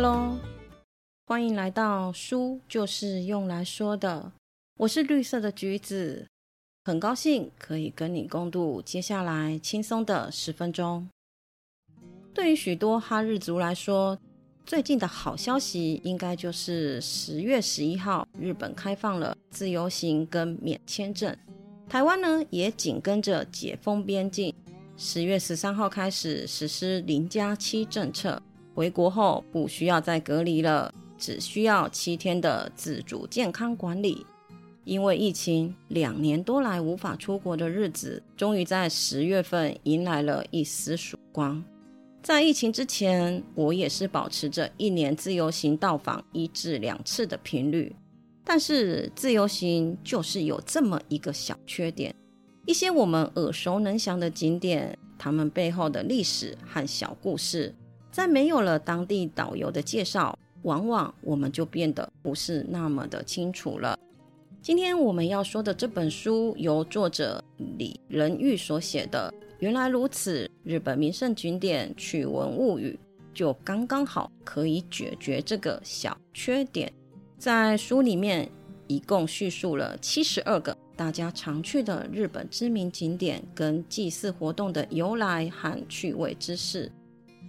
[0.00, 0.38] Hello，
[1.26, 4.30] 欢迎来到书就是用来说的。
[4.76, 6.24] 我是绿色的橘子，
[6.84, 11.08] 很高兴可以跟你共度接下来轻松的十分钟。
[12.32, 14.16] 对于许多哈日族来说，
[14.64, 21.36] 最近的好消息应该就是十月十一号，日本开放了自由行跟免签证，
[21.88, 24.54] 台湾呢也紧跟着解封边境。
[24.96, 28.40] 十月十三号开始实施零加七政策，
[28.78, 34.24] 回国后不需要再隔离了，只需要七天的自主健康管理。
[34.84, 41.60] 因为疫情两年多来无法出国的日子，终于在十月份迎来了一丝曙光。
[42.22, 47.92] 在疫情之前，我也是保持着一年自由行到访一至两次的频率，
[48.44, 52.14] 但是自由行就是有这么一个小缺点。
[52.64, 57.74] 一些我们耳熟能详的景点，它们背后的历史和小故事，
[58.18, 63.96] 在没有了当地导游的介绍，往往我们就变得不是那么的清楚了。
[64.60, 67.40] 今天我们要说的这本书，由作者
[67.76, 72.98] 李仁玉所写的《原来如此：日本名胜景点趣闻物语》，
[73.32, 76.92] 就刚刚好可以解决这个小缺点。
[77.38, 78.50] 在书里面，
[78.88, 80.76] 一共叙述了七十二个。
[80.96, 86.90] 大家常去的日本知名景点跟祭祀活动的由来和趣味知识。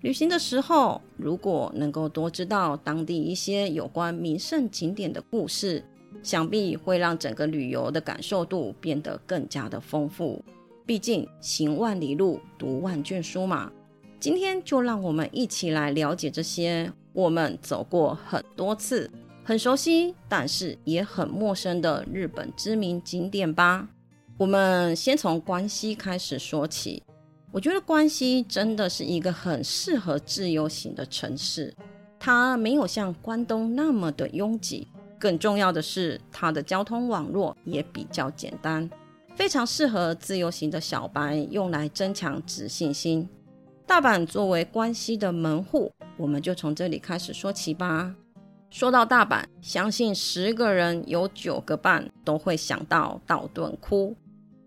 [0.00, 5.84] 旅行的时候，如果能够多知道当地一些有关名胜景点的故事，
[6.22, 10.42] 想必会让整个旅游的感受度变得更加的丰富。
[10.86, 13.70] 毕竟行万里路，读万卷书嘛。
[14.18, 19.10] 今天就让我们一起来了解这些我们走过很多次。
[19.44, 23.88] 很熟悉，但是也很陌生的日本知名景点吧。
[24.38, 27.02] 我们先从关西开始说起。
[27.52, 31.74] 我觉得关西真的是一个很适合自由行的城市。
[32.18, 34.86] 它没有像关东那么的拥挤，
[35.18, 38.88] 更重要的是它的交通网络也比较简单，
[39.34, 43.28] 非常适合自由行的小白用来增强自信心。
[43.86, 48.14] 大阪作为关西的门户，我们就从这里开始说起吧。
[48.70, 54.14] 说到大阪，相信十个人有九个半都会想到道顿窟。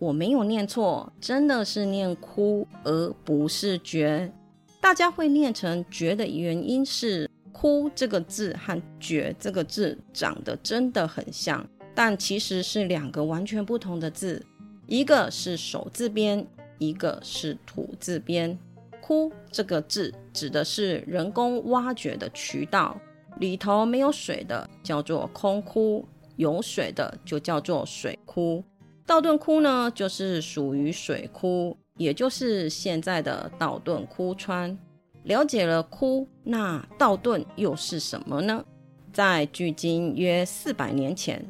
[0.00, 4.32] 我没有念错，真的是念窟而不是绝。
[4.80, 14.42] 大家会念成绝的原因是“窟”这个字和“绝”这个字长得真的很像，但其实是两个完全不同的字，
[14.86, 16.46] 一个是手字边，
[16.78, 18.58] 一个是土字边。
[19.02, 22.98] 窟这个字指的是人工挖掘的渠道。
[23.38, 26.06] 里头没有水的叫做空窟，
[26.36, 28.64] 有水的就叫做水窟。
[29.10, 34.78] 道顿窟呢，就是属于水窟，也就是现在的道顿窟川。
[35.24, 38.64] 了解了窟，那道顿又是什么呢？
[39.12, 41.44] 在距今约四百年前，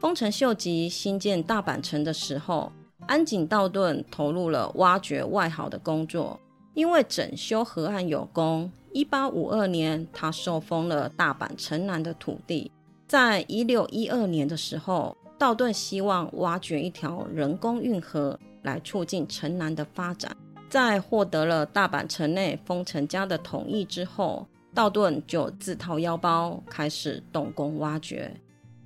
[0.00, 2.72] 丰臣秀吉新建大阪城的时候，
[3.06, 6.40] 安井道顿投入了挖掘外壕的工作，
[6.72, 8.72] 因为整修河岸有功。
[8.94, 12.72] 一八五二年，他受封了大阪城南的土地。
[13.06, 20.30] 在一六一二年的时候，道顿希望挖掘一条人工运河来促进城南的发展。
[20.70, 28.32] 在获得了大阪城内丰臣家的同意之后，道顿就自掏腰包开始动工挖掘。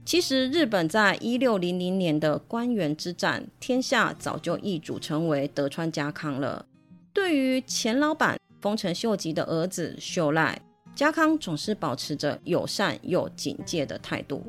[0.06, 6.64] 其实，日本在一六零零年的关原之战，天下早就易主成为德川家康了。
[7.12, 8.38] 对于钱老板。
[8.62, 10.58] 丰臣秀吉的儿子秀赖，
[10.94, 14.42] 家康总是保持着友善又警戒的态度。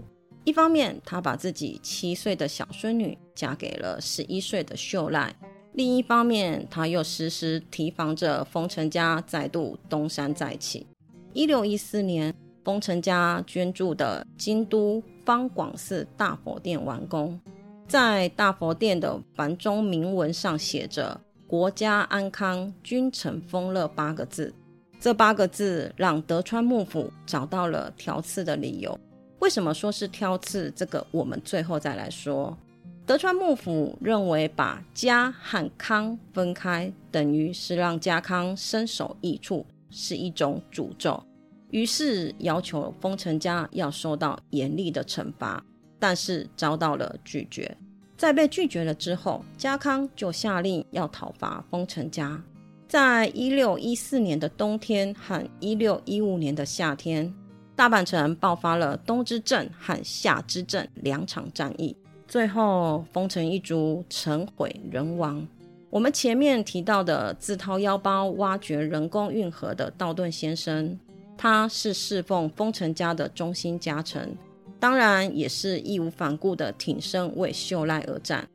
[0.47, 5.29] 一方面，他把自己七岁的小孙女嫁给了十一岁的秀赖；
[5.73, 10.87] 另一方面，他又时时提防着丰臣家再度东山再起。
[11.33, 17.37] 一六一四年，丰臣家捐助的京都方广寺大佛殿完工，
[17.85, 21.19] 在大佛殿的繁中铭文上写着。
[21.45, 24.53] 国家安康，君臣丰乐八个字，
[24.97, 28.97] 这八个字让德川幕府找到了调刺的理由。
[29.39, 30.71] 为什么说是挑刺？
[30.75, 32.57] 这个我们最后再来说。
[33.05, 41.23] 德川幕府认为把家和康分开，等于是让家康身首异处，是一种诅咒，
[41.69, 45.63] 于是要求丰臣家要受到严厉的惩罚，
[45.97, 47.77] 但是遭到了拒绝。
[48.17, 52.41] 在被拒绝了之后，家康就下令要讨伐丰臣家。
[52.89, 57.33] 在一六一四年的冬天和一六一五年的夏天，
[57.77, 61.95] 大阪城爆发了冬之阵和夏之阵两场战役，
[62.27, 65.47] 最后丰臣一族城毁人亡。
[65.91, 70.97] 我们前面提到的自掏腰包挖掘人工运河的道顿先生，
[71.37, 74.35] 他是侍奉丰臣家的中心家臣，
[74.79, 78.49] 当然也是义无反顾的挺身为秀赖而战。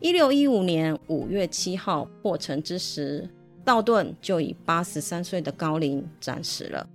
[0.00, 3.26] 一六一五年五月七号破城之时，
[3.64, 6.86] 道顿就以八十三岁的高龄战死了。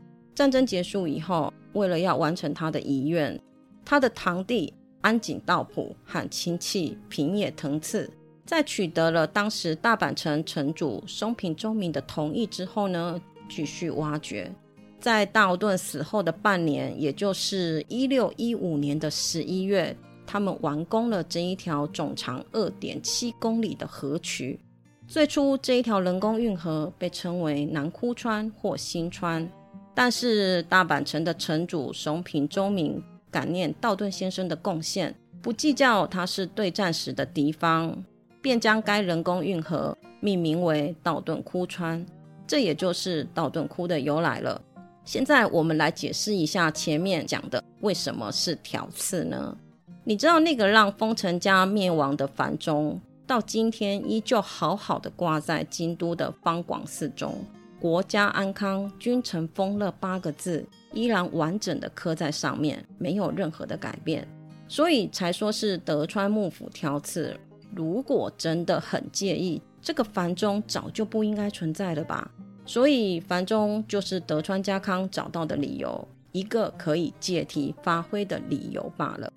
[0.42, 3.40] 战争结束以后，为了要完成他的遗愿，
[3.86, 8.12] 他的堂弟安井道普和亲戚平野藤次，
[8.44, 14.52] 在取得了当时大阪城城主松平忠明的同意之后呢，继续挖掘。
[15.00, 19.96] 在道顿死后的半年，也就是一六一五年的十一月，
[20.26, 24.60] 他们完工了这一条总长二点七公里的河渠。
[25.08, 29.48] 最初，这一条人工运河被称为南枯川或新川，
[29.94, 38.04] 但是大阪城的城主松平忠明感念道顿先生的贡献，不计较他是对战时的敌方，
[38.42, 42.06] 便将该人工运河命名为道顿枯川，
[42.48, 44.62] 这也就是道顿窟的由来了。
[45.04, 49.58] 现在我们来解释一下前面讲的为什么是条刺呢？
[50.04, 57.36] 你知道那个让丰臣家灭亡的繁中，到今天依旧好好的挂在京都的方广寺中
[57.82, 60.64] ，“国家安康，君臣丰乐”八个字
[60.94, 64.28] 依然完整的刻在上面，没有任何的改变，
[64.68, 67.36] 所以才说是德川幕府挑刺。
[67.76, 72.30] 如果真的很介意，这个繁中早就不应该存在了吧？
[72.68, 79.34] 所以，繁中就是德川家康找到的理由，一个可以借题发挥的理由罢了。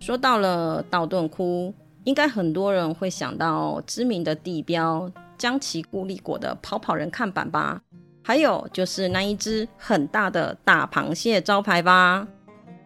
[0.00, 1.72] 说到了道顿窟，
[2.04, 7.82] 应该很多人会想到知名的地标江崎固力果的跑跑人看板吧？
[8.22, 12.26] 还有就是那一只很大的大螃蟹招牌吧？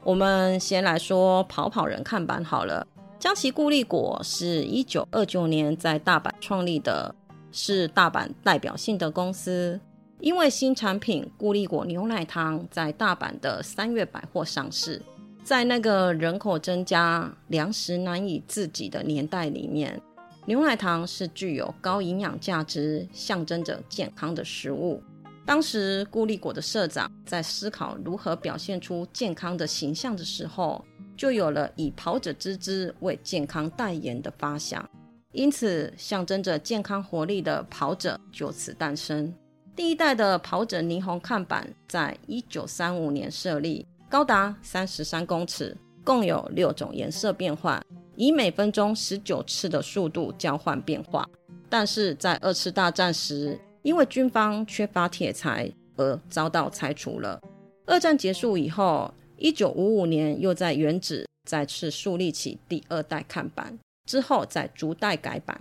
[0.03, 2.87] 我们先来说跑跑人看板好了。
[3.19, 7.15] 江崎固力果是一九二九年在大阪创立的。
[7.51, 9.81] 是大阪代表性的公司，
[10.21, 15.01] 因为新产品固力果牛奶糖在大阪的三月百货上市，
[15.49, 19.99] 在那个人口增加、粮食难以自给的年代里面，
[20.45, 25.03] 牛奶糖是具有高营养价值、象征着健康的食物。
[25.47, 30.85] 当时固力果的社长在思考如何表现出健康的形象的时候，
[31.17, 34.87] 就有了以跑者之姿为健康代言的发想。
[35.33, 39.33] 因此，象征着健康活力的跑者就此诞生。
[39.75, 47.85] 第一代的跑者霓虹看板在一九三五年设立，高达三十三公尺，共有六种颜色变换，
[48.17, 51.29] 以每分钟十九次的速度交换变化。
[51.69, 57.39] 但是在二次大战时，因为军方缺乏铁材而遭到拆除了。
[57.85, 63.79] 二战结束以后，一九五五年又在原址再次树立起第二代看板。
[64.07, 65.61] 之后再逐代改版。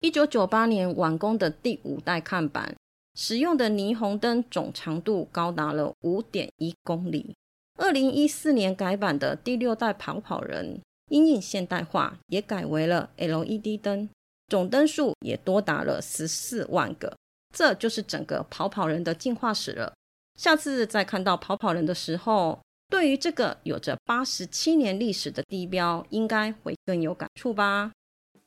[0.00, 2.74] 一九九八年完工的第五代看板，
[3.14, 7.34] 使用的霓虹灯总长度高达了五点一公里。
[7.76, 14.08] 二零一四年改版的第六代跑跑人，因应现代化，也改为了 LED 灯，
[14.48, 17.14] 总灯数也多达了十四万个。
[17.54, 19.92] 这就是整个跑跑人的进化史了。
[20.38, 22.58] 下次再看到跑跑人的时候。
[22.88, 27.90] 对于这个有着八十七年历史的地标，应该会更有感触吧。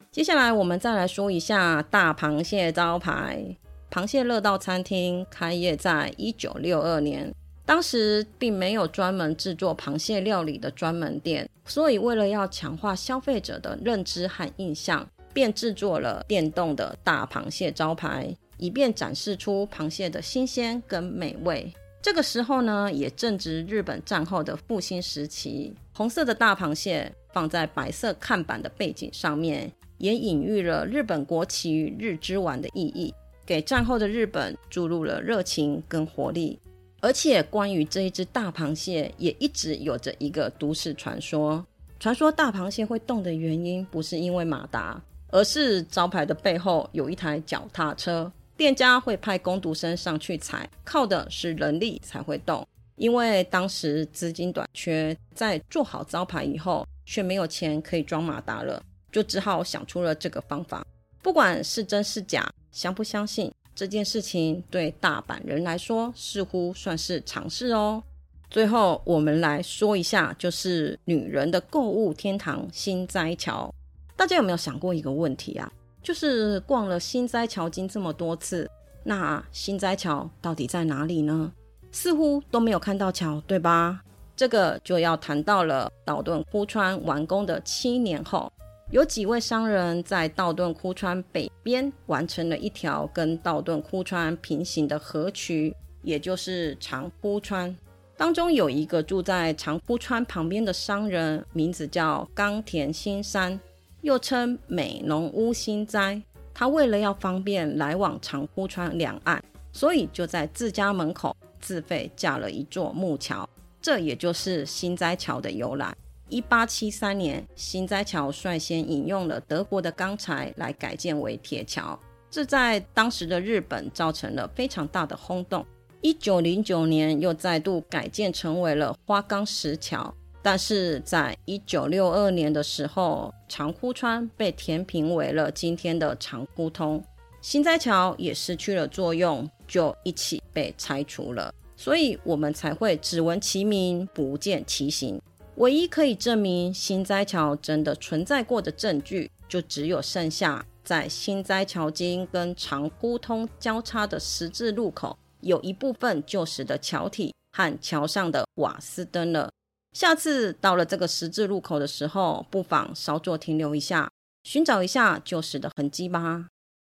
[0.10, 3.58] 接下来我们再来说一下大螃蟹招牌。
[3.92, 7.36] 螃蟹乐道餐厅开业在一九六二年，
[7.70, 21.72] 当时并没有专门制作螃蟹料理的专门店，所以为了要强化消费者的认知和印象，便制作了电动的大螃蟹招牌，以便展示出螃蟹的新鲜跟美味。
[22.02, 25.72] 这个时候呢，也正值日本战后的复兴时期。
[25.94, 33.14] 红色的大螃蟹放在白色看板的背景上面，也隐喻了日本国旗与日之丸的意义，
[33.46, 36.60] 给战后的日本注入了热情跟活力。
[37.02, 41.66] 而且，关于这一只大螃蟹，也一直有着一个都市传说：
[42.00, 48.32] 传说大螃蟹会动的原因，不是因为马达，而是招牌的背后有一台脚踏车。
[48.58, 52.68] 店家会派工读生上去踩，靠的是人力才会动。
[52.98, 60.86] 因为当时资金短缺，在做好招牌以后，却没有钱可以装马达了，就只好想出了这个方法。
[61.22, 63.50] 不管是真是假，相不相信
[63.80, 68.04] 这件事情，对大阪人来说似乎算是常事哦。
[68.50, 73.74] 最后，我们来说一下，就是女人的购物天堂新斋桥。
[74.18, 75.72] 大家有没有想过一个问题啊？
[76.04, 78.70] 就是逛了新斋桥经这么多次，
[79.06, 81.50] 那新斋桥到底在哪里呢？
[81.90, 84.02] 似乎都没有看到桥，对吧？
[84.36, 88.52] 这个就要谈到了岛顿窟川完工的七年后，
[88.92, 97.76] 有几位商人在道顿窟川北边完成了一条跟道顿窟川平行的河渠，也就是长窟川。
[98.18, 103.60] 当中有一个住在长沽川旁边的商人，名字叫冈田新山，
[104.02, 106.20] 又称美浓屋新斋。
[106.52, 109.42] 他为了要方便来往长沽川两岸，
[109.72, 113.48] 所以就在自家门口自费架了一座木桥，
[113.80, 115.96] 这也就是新斋桥的由来。
[116.30, 125.66] 一八七三年，新斋桥率先引用了德国的钢材来改建为铁桥，这在当时的日本造成了非常大的轰动。
[126.02, 137.04] 一九零九年又再度改建成为了花岗石桥，但是在一九六二年的时候，长沽川被填平为了今天的长沽通，
[137.42, 141.54] 新斋桥也失去了作用，就一起被拆除了。
[141.76, 145.20] 所以我们才会只闻其名不见其形。
[145.60, 155.18] 唯一可以证明新斋桥真的存在过的证据，就只有剩下在新斋桥筋跟长沽通交叉的十字路口。
[155.42, 159.52] 有一部分旧时的桥体和桥上的瓦斯灯了。
[159.92, 164.10] 下次到了这个十字路口的时候，不妨稍作停留一下，
[164.44, 166.48] 寻找一下旧时的痕迹吧。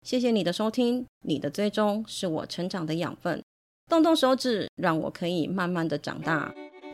[0.05, 3.41] 谢谢你的收听，你的追踪是我成长的养分。
[3.89, 6.53] 动动手指，让我可以慢慢的长大。